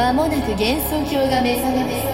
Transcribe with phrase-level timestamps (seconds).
[0.00, 2.09] まもなく幻想郷が目覚めます。